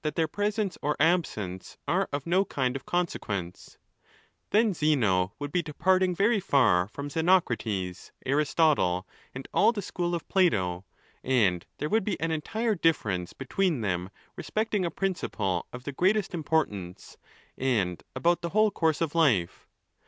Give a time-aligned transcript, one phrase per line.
[0.15, 3.77] their presence or absence are of no kind of consequence;
[4.49, 10.27] then Zeno would be departing very far from Xenocrates, Aristotle, and all the school of
[10.27, 10.85] Plato,
[11.23, 15.91] and there would be an entire difference be tween them respecting a principle of the
[15.91, 17.17] greatest importance,
[17.55, 19.67] and about the whole course of life.